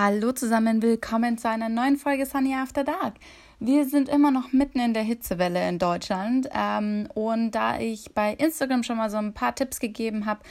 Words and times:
Hallo 0.00 0.30
zusammen, 0.30 0.80
willkommen 0.80 1.38
zu 1.38 1.48
einer 1.48 1.68
neuen 1.68 1.96
Folge 1.96 2.24
Sunny 2.24 2.54
After 2.54 2.84
Dark. 2.84 3.14
Wir 3.58 3.84
sind 3.84 4.08
immer 4.08 4.30
noch 4.30 4.52
mitten 4.52 4.78
in 4.78 4.94
der 4.94 5.02
Hitzewelle 5.02 5.68
in 5.68 5.80
Deutschland 5.80 6.48
ähm, 6.54 7.08
und 7.14 7.50
da 7.50 7.80
ich 7.80 8.14
bei 8.14 8.34
Instagram 8.34 8.84
schon 8.84 8.98
mal 8.98 9.10
so 9.10 9.16
ein 9.16 9.34
paar 9.34 9.56
Tipps 9.56 9.80
gegeben 9.80 10.24
habe 10.24 10.42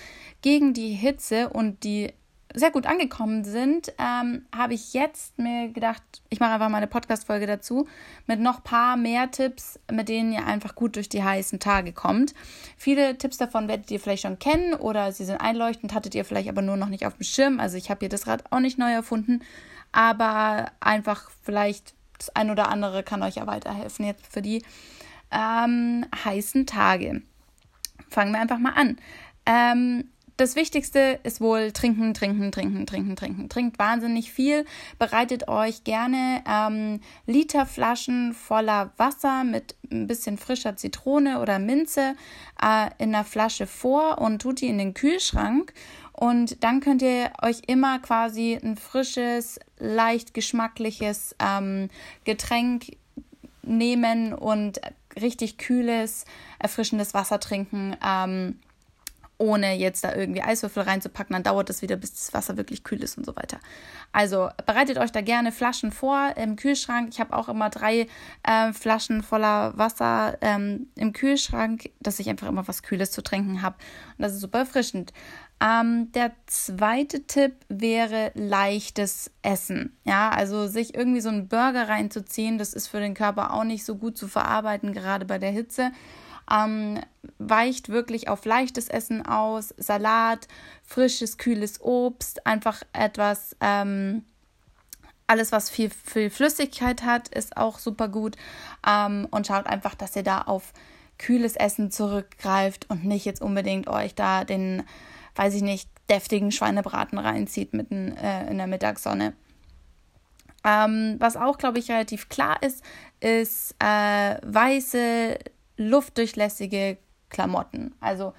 gegen 0.41 0.73
die 0.73 0.89
Hitze 0.89 1.47
und 1.47 1.85
die 1.85 2.11
sehr 2.53 2.71
gut 2.71 2.85
angekommen 2.85 3.43
sind, 3.43 3.93
ähm, 3.99 4.45
habe 4.55 4.73
ich 4.73 4.93
jetzt 4.93 5.37
mir 5.37 5.69
gedacht, 5.69 6.01
ich 6.29 6.39
mache 6.39 6.51
einfach 6.51 6.69
mal 6.69 6.77
eine 6.77 6.87
Podcast-Folge 6.87 7.45
dazu 7.45 7.87
mit 8.25 8.39
noch 8.39 8.63
paar 8.63 8.95
mehr 8.97 9.29
Tipps, 9.31 9.79
mit 9.91 10.09
denen 10.09 10.31
ihr 10.31 10.45
einfach 10.45 10.75
gut 10.75 10.95
durch 10.95 11.09
die 11.09 11.23
heißen 11.23 11.59
Tage 11.59 11.91
kommt. 11.91 12.33
Viele 12.77 13.17
Tipps 13.17 13.37
davon 13.37 13.67
werdet 13.67 13.91
ihr 13.91 13.99
vielleicht 13.99 14.23
schon 14.23 14.39
kennen 14.39 14.73
oder 14.73 15.11
sie 15.11 15.25
sind 15.25 15.41
einleuchtend, 15.41 15.93
hattet 15.93 16.15
ihr 16.15 16.25
vielleicht 16.25 16.49
aber 16.49 16.61
nur 16.61 16.77
noch 16.77 16.89
nicht 16.89 17.05
auf 17.05 17.15
dem 17.15 17.23
Schirm. 17.23 17.59
Also 17.59 17.77
ich 17.77 17.89
habe 17.89 17.99
hier 17.99 18.09
das 18.09 18.27
Rad 18.27 18.43
auch 18.51 18.59
nicht 18.59 18.77
neu 18.77 18.91
erfunden, 18.91 19.41
aber 19.91 20.71
einfach 20.79 21.29
vielleicht 21.43 21.93
das 22.17 22.35
ein 22.35 22.49
oder 22.49 22.69
andere 22.69 23.03
kann 23.03 23.23
euch 23.23 23.35
ja 23.35 23.45
weiterhelfen 23.45 24.05
jetzt 24.05 24.25
für 24.25 24.41
die 24.41 24.63
ähm, 25.31 26.05
heißen 26.23 26.65
Tage. 26.65 27.21
Fangen 28.09 28.31
wir 28.31 28.39
einfach 28.39 28.59
mal 28.59 28.73
an. 28.73 28.97
Ähm, 29.45 30.09
das 30.37 30.55
Wichtigste 30.55 31.19
ist 31.23 31.41
wohl 31.41 31.71
trinken, 31.71 32.13
trinken, 32.13 32.51
trinken, 32.51 32.85
trinken, 32.85 33.15
trinken. 33.15 33.49
Trinkt 33.49 33.79
wahnsinnig 33.79 34.31
viel. 34.31 34.65
Bereitet 34.99 35.47
euch 35.47 35.83
gerne 35.83 36.43
ähm, 36.47 37.01
Literflaschen 37.25 38.35
voller 38.35 38.91
Wasser 38.97 39.43
mit 39.43 39.75
ein 39.91 40.05
bisschen 40.05 40.37
frischer 40.37 40.77
Zitrone 40.77 41.41
oder 41.41 41.57
Minze 41.57 42.15
äh, 42.61 42.89
in 42.99 43.15
einer 43.15 43.23
Flasche 43.23 43.65
vor 43.65 44.19
und 44.19 44.39
tut 44.41 44.61
die 44.61 44.67
in 44.67 44.77
den 44.77 44.93
Kühlschrank. 44.93 45.73
Und 46.13 46.63
dann 46.63 46.81
könnt 46.81 47.01
ihr 47.01 47.31
euch 47.41 47.61
immer 47.65 47.97
quasi 47.99 48.59
ein 48.61 48.77
frisches, 48.77 49.59
leicht 49.79 50.35
geschmackliches 50.35 51.35
ähm, 51.39 51.89
Getränk 52.25 52.95
nehmen 53.63 54.33
und 54.33 54.79
richtig 55.19 55.57
kühles, 55.57 56.25
erfrischendes 56.59 57.15
Wasser 57.15 57.39
trinken. 57.39 57.95
Ähm, 58.05 58.59
ohne 59.37 59.75
jetzt 59.75 60.03
da 60.03 60.15
irgendwie 60.15 60.41
Eiswürfel 60.41 60.83
reinzupacken, 60.83 61.33
dann 61.33 61.43
dauert 61.43 61.69
es 61.69 61.81
wieder, 61.81 61.95
bis 61.95 62.13
das 62.13 62.33
Wasser 62.33 62.57
wirklich 62.57 62.83
kühl 62.83 63.03
ist 63.03 63.17
und 63.17 63.25
so 63.25 63.35
weiter. 63.35 63.59
Also 64.11 64.49
bereitet 64.65 64.97
euch 64.97 65.11
da 65.11 65.21
gerne 65.21 65.51
Flaschen 65.51 65.91
vor 65.91 66.33
im 66.37 66.55
Kühlschrank. 66.55 67.09
Ich 67.11 67.19
habe 67.19 67.35
auch 67.35 67.49
immer 67.49 67.69
drei 67.69 68.07
äh, 68.43 68.73
Flaschen 68.73 69.21
voller 69.21 69.77
Wasser 69.77 70.37
ähm, 70.41 70.87
im 70.95 71.13
Kühlschrank, 71.13 71.89
dass 71.99 72.19
ich 72.19 72.29
einfach 72.29 72.47
immer 72.47 72.67
was 72.67 72.83
Kühles 72.83 73.11
zu 73.11 73.21
trinken 73.21 73.61
habe. 73.61 73.75
Und 74.17 74.23
das 74.23 74.33
ist 74.33 74.41
super 74.41 74.59
erfrischend. 74.59 75.13
Ähm, 75.59 76.11
der 76.11 76.33
zweite 76.45 77.25
Tipp 77.25 77.53
wäre 77.67 78.31
leichtes 78.35 79.31
Essen. 79.41 79.97
Ja, 80.03 80.29
also 80.29 80.67
sich 80.67 80.93
irgendwie 80.93 81.21
so 81.21 81.29
einen 81.29 81.47
Burger 81.47 81.89
reinzuziehen, 81.89 82.59
das 82.59 82.73
ist 82.73 82.87
für 82.87 82.99
den 82.99 83.15
Körper 83.15 83.53
auch 83.53 83.63
nicht 83.63 83.83
so 83.83 83.95
gut 83.95 84.17
zu 84.17 84.27
verarbeiten, 84.27 84.93
gerade 84.93 85.25
bei 85.25 85.39
der 85.39 85.51
Hitze 85.51 85.91
ähm, 86.51 87.01
weicht 87.37 87.89
wirklich 87.89 88.29
auf 88.29 88.45
leichtes 88.45 88.89
Essen 88.89 89.25
aus, 89.25 89.73
Salat, 89.77 90.47
frisches, 90.83 91.37
kühles 91.37 91.81
Obst, 91.81 92.45
einfach 92.45 92.83
etwas, 92.93 93.55
ähm, 93.61 94.23
alles, 95.27 95.51
was 95.51 95.69
viel, 95.69 95.89
viel 95.89 96.29
Flüssigkeit 96.29 97.03
hat, 97.03 97.27
ist 97.27 97.57
auch 97.57 97.79
super 97.79 98.07
gut. 98.07 98.37
Ähm, 98.87 99.27
und 99.29 99.45
schaut 99.45 99.67
einfach, 99.67 99.93
dass 99.93 100.15
ihr 100.15 100.23
da 100.23 100.41
auf 100.41 100.73
kühles 101.17 101.55
Essen 101.55 101.91
zurückgreift 101.91 102.89
und 102.89 103.03
nicht 103.03 103.25
jetzt 103.25 103.41
unbedingt 103.41 103.87
euch 103.87 104.15
da 104.15 104.45
den, 104.45 104.83
weiß 105.35 105.53
ich 105.55 105.61
nicht, 105.61 105.89
deftigen 106.09 106.51
Schweinebraten 106.51 107.17
reinzieht 107.17 107.73
mitten 107.73 108.15
äh, 108.15 108.49
in 108.49 108.57
der 108.57 108.67
Mittagssonne. 108.67 109.33
Ähm, 110.63 111.15
was 111.19 111.35
auch, 111.35 111.57
glaube 111.57 111.79
ich, 111.79 111.91
relativ 111.91 112.29
klar 112.29 112.61
ist, 112.63 112.83
ist 113.19 113.75
äh, 113.79 114.37
weiße 114.43 115.37
luftdurchlässige 115.77 116.97
Klamotten. 117.29 117.93
Also 117.99 118.33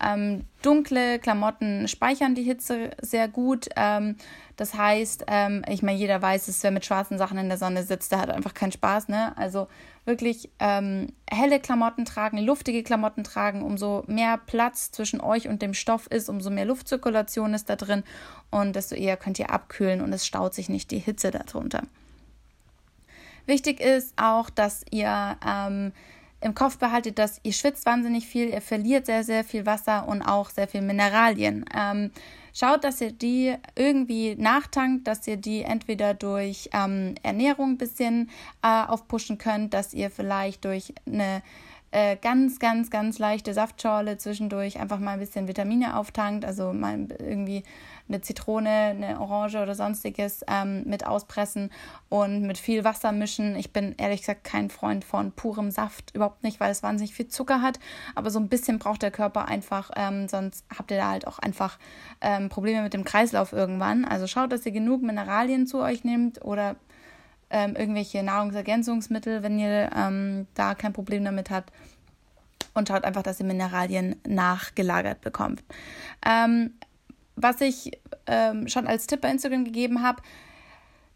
ähm, 0.00 0.44
dunkle 0.62 1.18
Klamotten 1.18 1.88
speichern 1.88 2.34
die 2.34 2.42
Hitze 2.42 2.90
sehr 3.00 3.28
gut. 3.28 3.68
Ähm, 3.76 4.16
das 4.56 4.74
heißt, 4.74 5.24
ähm, 5.28 5.64
ich 5.68 5.82
meine, 5.82 5.98
jeder 5.98 6.20
weiß 6.20 6.48
es, 6.48 6.62
wer 6.62 6.70
mit 6.70 6.84
schwarzen 6.84 7.16
Sachen 7.16 7.38
in 7.38 7.48
der 7.48 7.58
Sonne 7.58 7.84
sitzt, 7.84 8.12
der 8.12 8.20
hat 8.20 8.30
einfach 8.30 8.54
keinen 8.54 8.72
Spaß. 8.72 9.08
Ne? 9.08 9.36
Also 9.36 9.68
wirklich 10.04 10.50
ähm, 10.58 11.12
helle 11.30 11.60
Klamotten 11.60 12.04
tragen, 12.04 12.38
luftige 12.38 12.82
Klamotten 12.82 13.24
tragen, 13.24 13.62
umso 13.62 14.04
mehr 14.06 14.38
Platz 14.38 14.90
zwischen 14.90 15.20
euch 15.20 15.48
und 15.48 15.62
dem 15.62 15.74
Stoff 15.74 16.06
ist, 16.08 16.28
umso 16.28 16.50
mehr 16.50 16.66
Luftzirkulation 16.66 17.54
ist 17.54 17.70
da 17.70 17.76
drin 17.76 18.04
und 18.50 18.76
desto 18.76 18.94
eher 18.94 19.16
könnt 19.16 19.38
ihr 19.38 19.50
abkühlen 19.50 20.00
und 20.00 20.12
es 20.12 20.26
staut 20.26 20.54
sich 20.54 20.68
nicht 20.68 20.90
die 20.90 20.98
Hitze 20.98 21.30
darunter. 21.30 21.82
Wichtig 23.46 23.80
ist 23.80 24.14
auch, 24.16 24.50
dass 24.50 24.84
ihr 24.90 25.36
ähm, 25.46 25.92
im 26.44 26.54
Kopf 26.54 26.78
behaltet, 26.78 27.18
dass 27.18 27.40
ihr 27.42 27.52
schwitzt 27.52 27.86
wahnsinnig 27.86 28.26
viel, 28.26 28.50
ihr 28.50 28.60
verliert 28.60 29.06
sehr, 29.06 29.24
sehr 29.24 29.44
viel 29.44 29.64
Wasser 29.64 30.06
und 30.06 30.22
auch 30.22 30.50
sehr 30.50 30.68
viel 30.68 30.82
Mineralien. 30.82 31.64
Ähm, 31.74 32.10
schaut, 32.52 32.84
dass 32.84 33.00
ihr 33.00 33.12
die 33.12 33.54
irgendwie 33.74 34.36
nachtankt, 34.36 35.08
dass 35.08 35.26
ihr 35.26 35.38
die 35.38 35.62
entweder 35.62 36.12
durch 36.12 36.68
ähm, 36.74 37.14
Ernährung 37.22 37.70
ein 37.70 37.78
bisschen 37.78 38.28
äh, 38.62 38.84
aufpushen 38.84 39.38
könnt, 39.38 39.72
dass 39.72 39.94
ihr 39.94 40.10
vielleicht 40.10 40.66
durch 40.66 40.92
eine 41.06 41.42
äh, 41.92 42.16
ganz, 42.16 42.58
ganz, 42.58 42.90
ganz 42.90 43.18
leichte 43.18 43.54
Saftschorle 43.54 44.18
zwischendurch 44.18 44.78
einfach 44.78 44.98
mal 44.98 45.12
ein 45.12 45.20
bisschen 45.20 45.48
Vitamine 45.48 45.96
auftankt, 45.96 46.44
also 46.44 46.72
mal 46.72 47.06
irgendwie 47.20 47.62
eine 48.08 48.20
Zitrone, 48.20 48.68
eine 48.68 49.20
Orange 49.20 49.56
oder 49.56 49.74
sonstiges 49.74 50.44
ähm, 50.46 50.84
mit 50.84 51.06
auspressen 51.06 51.70
und 52.08 52.42
mit 52.42 52.58
viel 52.58 52.84
Wasser 52.84 53.12
mischen. 53.12 53.56
Ich 53.56 53.72
bin 53.72 53.94
ehrlich 53.96 54.20
gesagt 54.20 54.44
kein 54.44 54.68
Freund 54.68 55.04
von 55.04 55.32
purem 55.32 55.70
Saft, 55.70 56.14
überhaupt 56.14 56.42
nicht, 56.42 56.60
weil 56.60 56.70
es 56.70 56.82
wahnsinnig 56.82 57.14
viel 57.14 57.28
Zucker 57.28 57.62
hat, 57.62 57.78
aber 58.14 58.30
so 58.30 58.38
ein 58.38 58.48
bisschen 58.48 58.78
braucht 58.78 59.02
der 59.02 59.10
Körper 59.10 59.48
einfach, 59.48 59.90
ähm, 59.96 60.28
sonst 60.28 60.66
habt 60.76 60.90
ihr 60.90 60.98
da 60.98 61.08
halt 61.10 61.26
auch 61.26 61.38
einfach 61.38 61.78
ähm, 62.20 62.48
Probleme 62.48 62.82
mit 62.82 62.92
dem 62.92 63.04
Kreislauf 63.04 63.52
irgendwann. 63.52 64.04
Also 64.04 64.26
schaut, 64.26 64.52
dass 64.52 64.66
ihr 64.66 64.72
genug 64.72 65.02
Mineralien 65.02 65.66
zu 65.66 65.78
euch 65.78 66.04
nehmt 66.04 66.44
oder 66.44 66.76
ähm, 67.50 67.76
irgendwelche 67.76 68.22
Nahrungsergänzungsmittel, 68.22 69.42
wenn 69.42 69.58
ihr 69.58 69.90
ähm, 69.96 70.46
da 70.54 70.74
kein 70.74 70.92
Problem 70.92 71.24
damit 71.24 71.50
habt. 71.50 71.72
Und 72.74 72.88
schaut 72.88 73.04
einfach, 73.04 73.22
dass 73.22 73.38
ihr 73.38 73.46
Mineralien 73.46 74.16
nachgelagert 74.26 75.20
bekommt. 75.20 75.62
Ähm, 76.26 76.72
was 77.36 77.60
ich 77.60 77.92
ähm, 78.26 78.68
schon 78.68 78.86
als 78.86 79.06
Tipp 79.06 79.20
bei 79.20 79.30
Instagram 79.30 79.64
gegeben 79.64 80.02
habe, 80.02 80.22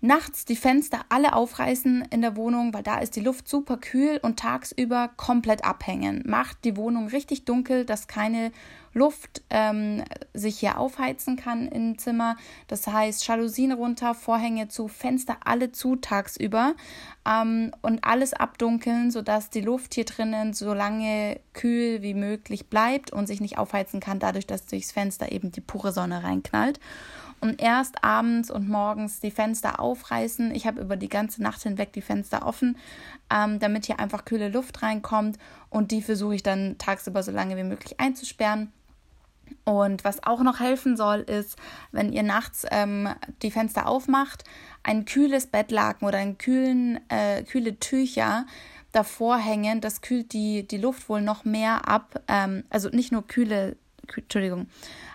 nachts 0.00 0.44
die 0.44 0.56
Fenster 0.56 1.00
alle 1.08 1.34
aufreißen 1.34 2.06
in 2.10 2.22
der 2.22 2.36
Wohnung, 2.36 2.72
weil 2.72 2.84
da 2.84 2.98
ist 2.98 3.16
die 3.16 3.20
Luft 3.20 3.48
super 3.48 3.76
kühl 3.78 4.20
und 4.22 4.38
tagsüber 4.38 5.10
komplett 5.16 5.64
abhängen. 5.64 6.22
Macht 6.26 6.64
die 6.64 6.76
Wohnung 6.76 7.08
richtig 7.08 7.44
dunkel, 7.44 7.84
dass 7.84 8.06
keine 8.06 8.52
Luft 8.94 9.42
ähm, 9.50 10.04
sich 10.34 10.60
hier 10.60 10.78
aufheizen 10.78 11.36
kann 11.36 11.68
im 11.68 11.98
Zimmer. 11.98 12.36
Das 12.68 12.86
heißt, 12.86 13.26
Jalousien 13.26 13.72
runter, 13.72 14.14
Vorhänge 14.14 14.68
zu, 14.68 14.88
Fenster 14.88 15.38
alle 15.44 15.72
zu 15.72 15.96
tagsüber 15.96 16.74
ähm, 17.26 17.72
und 17.82 18.04
alles 18.04 18.34
abdunkeln, 18.34 19.10
sodass 19.10 19.50
die 19.50 19.60
Luft 19.60 19.94
hier 19.94 20.04
drinnen 20.04 20.52
so 20.52 20.74
lange 20.74 21.40
kühl 21.54 22.02
wie 22.02 22.14
möglich 22.14 22.68
bleibt 22.68 23.12
und 23.12 23.26
sich 23.26 23.40
nicht 23.40 23.58
aufheizen 23.58 24.00
kann, 24.00 24.20
dadurch, 24.20 24.46
dass 24.46 24.66
durchs 24.66 24.92
Fenster 24.92 25.32
eben 25.32 25.50
die 25.50 25.60
pure 25.60 25.92
Sonne 25.92 26.22
reinknallt 26.22 26.78
und 27.40 27.60
erst 27.60 28.04
abends 28.04 28.50
und 28.50 28.68
morgens 28.68 29.20
die 29.20 29.30
Fenster 29.30 29.80
aufreißen. 29.80 30.54
Ich 30.54 30.66
habe 30.66 30.80
über 30.80 30.96
die 30.96 31.08
ganze 31.08 31.42
Nacht 31.42 31.62
hinweg 31.62 31.92
die 31.92 32.02
Fenster 32.02 32.46
offen, 32.46 32.76
ähm, 33.32 33.58
damit 33.58 33.86
hier 33.86 34.00
einfach 34.00 34.24
kühle 34.24 34.48
Luft 34.48 34.82
reinkommt 34.82 35.38
und 35.70 35.90
die 35.90 36.02
versuche 36.02 36.36
ich 36.36 36.42
dann 36.42 36.76
tagsüber 36.78 37.22
so 37.22 37.30
lange 37.30 37.56
wie 37.56 37.64
möglich 37.64 38.00
einzusperren. 38.00 38.72
Und 39.64 40.04
was 40.04 40.24
auch 40.24 40.42
noch 40.42 40.60
helfen 40.60 40.96
soll, 40.96 41.20
ist, 41.20 41.56
wenn 41.92 42.12
ihr 42.12 42.22
nachts 42.22 42.66
ähm, 42.70 43.08
die 43.42 43.50
Fenster 43.50 43.86
aufmacht, 43.86 44.44
ein 44.82 45.04
kühles 45.04 45.46
Bettlaken 45.46 46.06
oder 46.06 46.18
ein 46.18 46.38
kühlen, 46.38 47.00
äh, 47.08 47.42
kühle 47.44 47.78
Tücher 47.78 48.46
davor 48.92 49.38
hängen. 49.38 49.80
Das 49.80 50.00
kühlt 50.00 50.32
die, 50.32 50.66
die 50.66 50.78
Luft 50.78 51.08
wohl 51.08 51.20
noch 51.20 51.44
mehr 51.44 51.88
ab. 51.88 52.22
Ähm, 52.28 52.64
also 52.70 52.88
nicht 52.88 53.12
nur 53.12 53.26
kühle, 53.26 53.76
kühl, 53.76 53.76
Entschuldigung, 54.16 54.66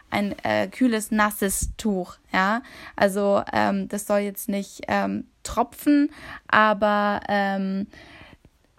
ein 0.09 0.35
äh, 0.43 0.67
kühles, 0.67 1.11
nasses 1.11 1.71
Tuch. 1.77 2.17
Ja, 2.31 2.61
also 2.95 3.43
ähm, 3.51 3.87
das 3.89 4.05
soll 4.05 4.19
jetzt 4.19 4.49
nicht 4.49 4.81
ähm, 4.87 5.25
tropfen, 5.43 6.11
aber 6.47 7.21
ähm, 7.27 7.87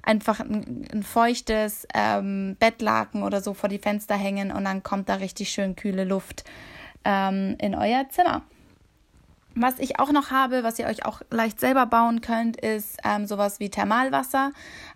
einfach 0.03 0.41
ein, 0.41 0.87
ein 0.93 1.03
feuchtes 1.03 1.87
ähm, 1.95 2.57
Bettlaken 2.59 3.23
oder 3.23 3.41
so 3.41 3.55
vor 3.55 3.69
die 3.69 3.79
Fenster 3.79 4.17
hängen 4.17 4.53
und 4.53 4.65
dann 4.65 4.83
kommt 4.83 5.09
da 5.09 5.17
richtig 5.17 5.51
schön 5.51 5.77
kühle 5.77 6.05
Luft 6.05 6.45
ähm, 7.05 7.57
in 7.59 7.75
euer 7.75 8.09
Zimmer. 8.11 8.43
Was 9.57 9.79
ich 9.79 10.01
auch 10.01 10.11
noch 10.11 10.33
habe, 10.33 10.65
was 10.65 10.81
ihr 10.81 10.87
euch 10.87 11.07
auch 11.07 11.23
leicht 11.31 11.61
selber 11.61 11.87
bauen 11.87 12.21
könnt, 12.21 12.57
ist 12.57 12.99
ähm, 13.05 13.27
sowas 13.27 13.61
wie 13.61 13.71
Thermalwasser. 13.71 14.53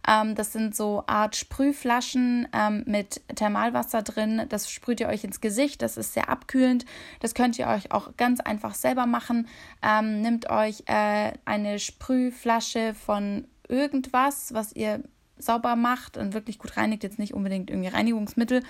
Ähm, 0.06 0.34
das 0.34 0.52
sind 0.52 0.74
so 0.74 1.04
Art 1.06 1.36
Sprühflaschen 1.36 2.48
ähm, 2.52 2.82
mit 2.86 3.20
Thermalwasser 3.36 4.02
drin. 4.02 4.46
Das 4.48 4.68
sprüht 4.68 4.98
ihr 4.98 5.08
euch 5.08 5.22
ins 5.22 5.40
Gesicht. 5.40 5.80
Das 5.80 5.96
ist 5.96 6.12
sehr 6.12 6.28
abkühlend. 6.28 6.86
Das 7.20 7.34
könnt 7.34 7.56
ihr 7.58 7.68
euch 7.68 7.92
auch 7.92 8.16
ganz 8.16 8.40
einfach 8.40 8.74
selber 8.74 9.06
machen. 9.06 9.46
Ähm, 9.80 10.22
nehmt 10.22 10.50
euch 10.50 10.82
äh, 10.86 11.32
eine 11.44 11.78
Sprühflasche 11.78 12.94
von 12.94 13.46
irgendwas, 13.68 14.54
was 14.54 14.72
ihr 14.72 15.04
sauber 15.38 15.76
macht 15.76 16.16
und 16.16 16.34
wirklich 16.34 16.58
gut 16.58 16.76
reinigt, 16.76 17.02
jetzt 17.02 17.18
nicht 17.18 17.34
unbedingt 17.34 17.70
irgendwie 17.70 17.88
Reinigungsmittel, 17.88 18.62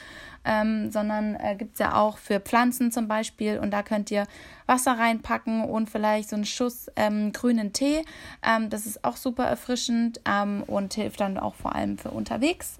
ähm, 0.44 0.90
sondern 0.90 1.34
äh, 1.36 1.56
gibt 1.56 1.74
es 1.74 1.78
ja 1.78 1.94
auch 1.94 2.18
für 2.18 2.40
Pflanzen 2.40 2.92
zum 2.92 3.08
Beispiel 3.08 3.58
und 3.58 3.70
da 3.70 3.82
könnt 3.82 4.10
ihr 4.10 4.26
Wasser 4.66 4.98
reinpacken 4.98 5.64
und 5.64 5.90
vielleicht 5.90 6.28
so 6.28 6.36
einen 6.36 6.44
Schuss 6.44 6.90
ähm, 6.96 7.32
grünen 7.32 7.72
Tee. 7.72 8.04
Ähm, 8.42 8.70
das 8.70 8.86
ist 8.86 9.04
auch 9.04 9.16
super 9.16 9.44
erfrischend 9.44 10.20
ähm, 10.26 10.62
und 10.66 10.94
hilft 10.94 11.20
dann 11.20 11.38
auch 11.38 11.54
vor 11.54 11.74
allem 11.74 11.98
für 11.98 12.10
unterwegs. 12.10 12.78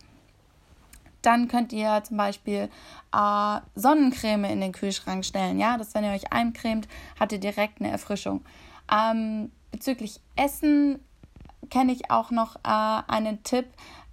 Dann 1.22 1.48
könnt 1.48 1.72
ihr 1.72 2.02
zum 2.04 2.16
Beispiel 2.16 2.68
äh, 3.14 3.60
Sonnencreme 3.74 4.44
in 4.44 4.60
den 4.60 4.72
Kühlschrank 4.72 5.24
stellen. 5.24 5.58
Ja, 5.58 5.76
dass 5.76 5.94
wenn 5.94 6.04
ihr 6.04 6.12
euch 6.12 6.32
eincremt, 6.32 6.88
habt 7.18 7.32
ihr 7.32 7.40
direkt 7.40 7.80
eine 7.80 7.90
Erfrischung. 7.90 8.44
Ähm, 8.90 9.50
bezüglich 9.70 10.20
Essen 10.36 10.98
kenne 11.70 11.92
ich 11.92 12.10
auch 12.10 12.30
noch 12.30 12.56
äh, 12.56 13.02
einen 13.08 13.42
Tipp, 13.42 13.66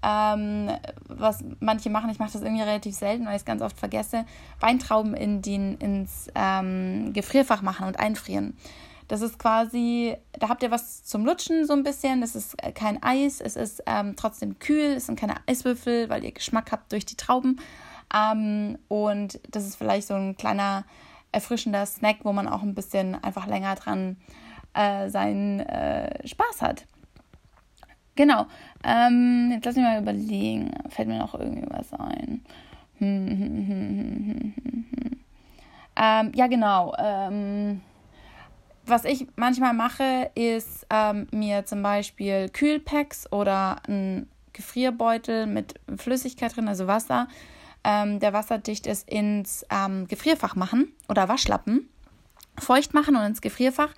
ähm, 0.03 0.69
was 1.07 1.43
manche 1.59 1.89
machen. 1.89 2.09
Ich 2.09 2.19
mache 2.19 2.33
das 2.33 2.41
irgendwie 2.41 2.63
relativ 2.63 2.95
selten, 2.95 3.25
weil 3.25 3.35
ich 3.35 3.41
es 3.41 3.45
ganz 3.45 3.61
oft 3.61 3.77
vergesse. 3.77 4.25
Weintrauben 4.59 5.13
in 5.13 5.41
den, 5.41 5.77
ins 5.77 6.27
ähm, 6.35 7.13
Gefrierfach 7.13 7.61
machen 7.61 7.87
und 7.87 7.99
einfrieren. 7.99 8.55
Das 9.07 9.21
ist 9.21 9.37
quasi, 9.37 10.15
da 10.39 10.49
habt 10.49 10.63
ihr 10.63 10.71
was 10.71 11.03
zum 11.03 11.25
Lutschen 11.25 11.65
so 11.65 11.73
ein 11.73 11.83
bisschen. 11.83 12.21
Das 12.21 12.35
ist 12.35 12.57
kein 12.73 13.01
Eis, 13.03 13.39
es 13.39 13.55
ist 13.55 13.83
ähm, 13.85 14.15
trotzdem 14.15 14.57
kühl, 14.57 14.93
es 14.93 15.05
sind 15.05 15.19
keine 15.19 15.35
Eiswürfel, 15.47 16.09
weil 16.09 16.23
ihr 16.23 16.31
Geschmack 16.31 16.71
habt 16.71 16.91
durch 16.91 17.05
die 17.05 17.15
Trauben. 17.15 17.59
Ähm, 18.13 18.77
und 18.87 19.39
das 19.49 19.65
ist 19.65 19.75
vielleicht 19.75 20.07
so 20.07 20.15
ein 20.15 20.35
kleiner 20.37 20.85
erfrischender 21.31 21.85
Snack, 21.85 22.17
wo 22.23 22.33
man 22.33 22.47
auch 22.47 22.63
ein 22.63 22.73
bisschen 22.73 23.21
einfach 23.23 23.45
länger 23.45 23.75
dran 23.75 24.17
äh, 24.73 25.09
seinen 25.09 25.59
äh, 25.59 26.27
Spaß 26.27 26.61
hat. 26.61 26.85
Genau. 28.15 28.47
Ähm, 28.83 29.51
jetzt 29.53 29.65
lass 29.65 29.75
mich 29.75 29.83
mal 29.83 30.01
überlegen. 30.01 30.71
Fällt 30.89 31.07
mir 31.07 31.19
noch 31.19 31.33
irgendwie 31.33 31.67
was 31.69 31.93
ein. 31.93 32.43
Hm, 32.99 33.27
hm, 33.27 33.67
hm, 33.67 34.53
ähm, 35.97 36.31
ja, 36.33 36.47
genau. 36.47 36.95
Ähm, 36.97 37.81
was 38.85 39.03
ich 39.05 39.27
manchmal 39.35 39.73
mache, 39.73 40.29
ist 40.35 40.85
ähm, 40.89 41.27
mir 41.31 41.65
zum 41.65 41.81
Beispiel 41.81 42.49
Kühlpacks 42.49 43.31
oder 43.31 43.77
ein 43.87 44.29
Gefrierbeutel 44.53 45.47
mit 45.47 45.75
Flüssigkeit 45.97 46.55
drin, 46.55 46.67
also 46.67 46.87
Wasser, 46.87 47.27
ähm, 47.83 48.19
der 48.19 48.31
wasserdicht 48.31 48.87
ist, 48.87 49.09
ins 49.09 49.65
ähm, 49.69 50.07
Gefrierfach 50.07 50.55
machen 50.55 50.93
oder 51.09 51.27
Waschlappen 51.27 51.89
feucht 52.57 52.93
machen 52.93 53.15
und 53.15 53.23
ins 53.23 53.41
Gefrierfach 53.41 53.89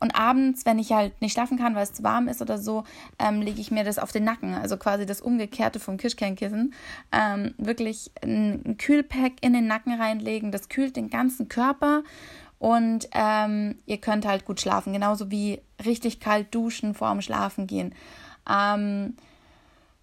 und 0.00 0.14
abends, 0.14 0.64
wenn 0.64 0.78
ich 0.78 0.92
halt 0.92 1.20
nicht 1.20 1.32
schlafen 1.32 1.58
kann, 1.58 1.74
weil 1.74 1.82
es 1.82 1.92
zu 1.92 2.04
warm 2.04 2.28
ist 2.28 2.40
oder 2.40 2.58
so, 2.58 2.84
ähm, 3.18 3.42
lege 3.42 3.60
ich 3.60 3.70
mir 3.70 3.84
das 3.84 3.98
auf 3.98 4.12
den 4.12 4.24
Nacken. 4.24 4.54
Also 4.54 4.76
quasi 4.76 5.06
das 5.06 5.20
Umgekehrte 5.20 5.80
vom 5.80 5.96
Kirschkernkissen. 5.96 6.72
Ähm, 7.10 7.54
wirklich 7.58 8.12
ein, 8.22 8.62
ein 8.64 8.76
Kühlpack 8.78 9.32
in 9.40 9.52
den 9.52 9.66
Nacken 9.66 10.00
reinlegen. 10.00 10.52
Das 10.52 10.68
kühlt 10.68 10.96
den 10.96 11.10
ganzen 11.10 11.48
Körper. 11.48 12.04
Und 12.58 13.08
ähm, 13.12 13.76
ihr 13.86 13.98
könnt 13.98 14.26
halt 14.26 14.44
gut 14.44 14.60
schlafen. 14.60 14.92
Genauso 14.92 15.30
wie 15.30 15.60
richtig 15.84 16.20
kalt 16.20 16.54
duschen 16.54 16.94
vor 16.94 17.10
dem 17.10 17.20
Schlafen 17.20 17.66
gehen. 17.66 17.94
Ähm, 18.48 19.16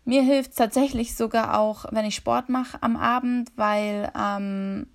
mir 0.03 0.23
hilft 0.23 0.51
es 0.51 0.55
tatsächlich 0.57 1.15
sogar 1.15 1.57
auch, 1.57 1.85
wenn 1.91 2.05
ich 2.05 2.15
Sport 2.15 2.49
mache 2.49 2.77
am 2.81 2.95
Abend, 2.95 3.51
weil 3.55 4.11
ähm, 4.17 4.87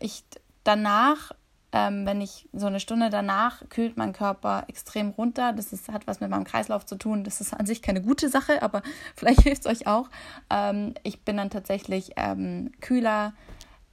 ich 0.00 0.22
danach 0.64 1.32
ähm, 1.76 2.06
wenn 2.06 2.22
ich 2.22 2.48
so 2.54 2.66
eine 2.66 2.80
Stunde 2.80 3.10
danach 3.10 3.68
kühlt 3.68 3.98
mein 3.98 4.14
Körper 4.14 4.64
extrem 4.66 5.10
runter. 5.10 5.52
Das 5.52 5.74
ist, 5.74 5.90
hat 5.90 6.06
was 6.06 6.20
mit 6.20 6.30
meinem 6.30 6.44
Kreislauf 6.44 6.86
zu 6.86 6.96
tun. 6.96 7.22
Das 7.22 7.42
ist 7.42 7.52
an 7.52 7.66
sich 7.66 7.82
keine 7.82 8.00
gute 8.00 8.30
Sache, 8.30 8.62
aber 8.62 8.80
vielleicht 9.14 9.42
hilft 9.42 9.66
es 9.66 9.70
euch 9.70 9.86
auch. 9.86 10.08
Ähm, 10.48 10.94
ich 11.02 11.20
bin 11.22 11.36
dann 11.36 11.50
tatsächlich 11.50 12.12
ähm, 12.16 12.72
kühler. 12.80 13.34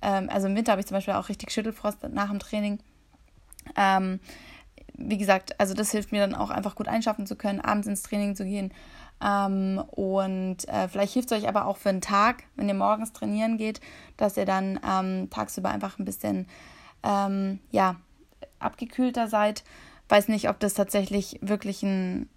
Ähm, 0.01 0.29
also 0.31 0.47
im 0.47 0.55
Winter 0.55 0.71
habe 0.71 0.79
ich 0.79 0.87
zum 0.87 0.95
Beispiel 0.95 1.15
auch 1.15 1.27
richtig 1.27 1.51
Schüttelfrost 1.51 2.07
nach 2.09 2.29
dem 2.29 2.39
Training. 2.39 2.79
Ähm, 3.75 4.21
wie 4.95 5.17
gesagt, 5.17 5.59
also 5.59 5.73
das 5.73 5.91
hilft 5.91 6.13
mir 6.13 6.21
dann 6.21 6.35
auch 6.35 6.51
einfach 6.51 6.75
gut 6.75 6.87
einschaffen 6.87 7.27
zu 7.27 7.35
können, 7.35 7.59
abends 7.59 7.87
ins 7.87 8.03
Training 8.03 8.37
zu 8.37 8.45
gehen. 8.45 8.71
Ähm, 9.21 9.83
und 9.91 10.69
äh, 10.69 10.87
vielleicht 10.87 11.13
hilft 11.13 11.33
es 11.33 11.37
euch 11.37 11.49
aber 11.49 11.65
auch 11.65 11.75
für 11.75 11.89
einen 11.89 12.01
Tag, 12.01 12.43
wenn 12.55 12.69
ihr 12.69 12.75
morgens 12.75 13.11
trainieren 13.11 13.57
geht, 13.57 13.81
dass 14.15 14.37
ihr 14.37 14.45
dann 14.45 14.79
ähm, 14.89 15.29
tagsüber 15.29 15.69
einfach 15.69 15.99
ein 15.99 16.05
bisschen 16.05 16.47
ähm, 17.03 17.59
ja, 17.71 17.97
abgekühlter 18.59 19.27
seid. 19.27 19.63
Weiß 20.09 20.27
nicht, 20.27 20.49
ob 20.49 20.59
das 20.59 20.73
tatsächlich 20.73 21.39
wirklich 21.41 21.83
ein, 21.83 22.29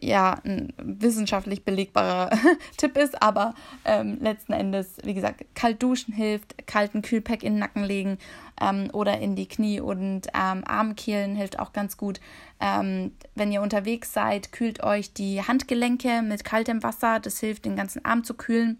ja, 0.00 0.40
ein 0.44 0.72
wissenschaftlich 0.82 1.64
belegbarer 1.64 2.30
Tipp 2.76 2.96
ist, 2.96 3.22
aber 3.22 3.54
ähm, 3.84 4.18
letzten 4.20 4.52
Endes, 4.52 4.96
wie 5.04 5.14
gesagt, 5.14 5.44
kalt 5.54 5.82
duschen 5.82 6.14
hilft, 6.14 6.66
kalten 6.66 7.02
Kühlpack 7.02 7.42
in 7.42 7.54
den 7.54 7.60
Nacken 7.60 7.84
legen 7.84 8.18
ähm, 8.60 8.88
oder 8.92 9.18
in 9.18 9.36
die 9.36 9.48
Knie 9.48 9.80
und 9.80 10.28
ähm, 10.34 10.64
Armkehlen 10.66 11.36
hilft 11.36 11.58
auch 11.58 11.72
ganz 11.72 11.96
gut. 11.96 12.20
Ähm, 12.60 13.12
wenn 13.34 13.52
ihr 13.52 13.62
unterwegs 13.62 14.12
seid, 14.12 14.52
kühlt 14.52 14.82
euch 14.82 15.12
die 15.12 15.42
Handgelenke 15.42 16.22
mit 16.22 16.44
kaltem 16.44 16.82
Wasser, 16.82 17.20
das 17.20 17.40
hilft, 17.40 17.64
den 17.64 17.76
ganzen 17.76 18.04
Arm 18.04 18.24
zu 18.24 18.34
kühlen 18.34 18.78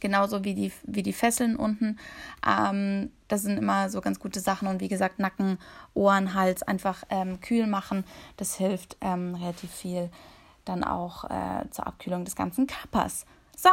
genauso 0.00 0.44
wie 0.44 0.54
die, 0.54 0.72
wie 0.84 1.02
die 1.02 1.12
Fesseln 1.12 1.56
unten. 1.56 1.98
Ähm, 2.46 3.10
das 3.28 3.42
sind 3.42 3.58
immer 3.58 3.88
so 3.90 4.00
ganz 4.00 4.20
gute 4.20 4.40
Sachen 4.40 4.68
und 4.68 4.80
wie 4.80 4.88
gesagt, 4.88 5.18
Nacken, 5.18 5.58
Ohren, 5.94 6.34
Hals 6.34 6.62
einfach 6.62 7.04
ähm, 7.10 7.40
kühl 7.40 7.66
machen. 7.66 8.04
Das 8.36 8.56
hilft 8.56 8.96
ähm, 9.00 9.34
relativ 9.34 9.70
viel 9.70 10.10
dann 10.64 10.84
auch 10.84 11.24
äh, 11.24 11.68
zur 11.70 11.86
Abkühlung 11.86 12.24
des 12.24 12.36
ganzen 12.36 12.66
Körpers. 12.66 13.24
So, 13.56 13.70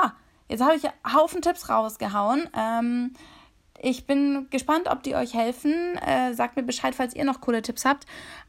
jetzt 0.48 0.62
habe 0.62 0.76
ich 0.76 0.84
Haufen 1.14 1.42
Tipps 1.42 1.70
rausgehauen. 1.70 2.48
Ähm, 2.56 3.14
ich 3.82 4.06
bin 4.06 4.48
gespannt, 4.50 4.88
ob 4.90 5.04
die 5.04 5.16
euch 5.16 5.34
helfen. 5.34 5.98
Äh, 5.98 6.34
sagt 6.34 6.56
mir 6.56 6.64
Bescheid, 6.64 6.96
falls 6.96 7.16
ihr 7.16 7.26
noch 7.26 7.42
coole 7.42 7.62
Tipps 7.62 7.84
habt. 7.84 8.06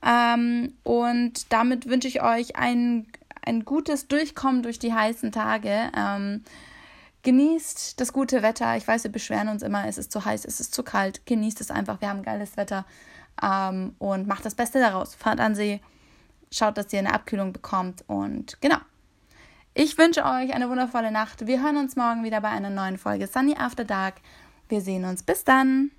Ähm, 0.06 0.74
und 0.84 1.52
damit 1.52 1.88
wünsche 1.88 2.06
ich 2.06 2.22
euch 2.22 2.56
ein, 2.56 3.06
ein 3.44 3.64
gutes 3.64 4.06
Durchkommen 4.06 4.62
durch 4.62 4.78
die 4.78 4.94
heißen 4.94 5.32
Tage. 5.32 5.90
Ähm, 5.96 6.44
Genießt 7.24 8.00
das 8.00 8.12
gute 8.12 8.42
Wetter. 8.42 8.76
Ich 8.76 8.86
weiß, 8.86 9.04
wir 9.04 9.10
beschweren 9.10 9.48
uns 9.48 9.62
immer, 9.62 9.88
es 9.88 9.96
ist 9.96 10.12
zu 10.12 10.24
heiß, 10.24 10.44
es 10.44 10.60
ist 10.60 10.74
zu 10.74 10.82
kalt. 10.82 11.24
Genießt 11.24 11.60
es 11.60 11.70
einfach. 11.70 12.00
Wir 12.00 12.10
haben 12.10 12.22
geiles 12.22 12.56
Wetter. 12.58 12.84
Ähm, 13.42 13.94
und 13.98 14.28
macht 14.28 14.44
das 14.44 14.54
Beste 14.54 14.78
daraus. 14.78 15.14
Fahrt 15.14 15.40
an 15.40 15.54
See. 15.54 15.80
Schaut, 16.50 16.76
dass 16.76 16.92
ihr 16.92 16.98
eine 16.98 17.14
Abkühlung 17.14 17.54
bekommt. 17.54 18.04
Und 18.06 18.60
genau. 18.60 18.76
Ich 19.72 19.96
wünsche 19.96 20.24
euch 20.24 20.52
eine 20.52 20.68
wundervolle 20.68 21.10
Nacht. 21.10 21.46
Wir 21.46 21.62
hören 21.62 21.78
uns 21.78 21.96
morgen 21.96 22.24
wieder 22.24 22.42
bei 22.42 22.50
einer 22.50 22.70
neuen 22.70 22.98
Folge 22.98 23.26
Sunny 23.26 23.56
After 23.58 23.84
Dark. 23.84 24.16
Wir 24.68 24.82
sehen 24.82 25.06
uns. 25.06 25.22
Bis 25.22 25.44
dann. 25.44 25.90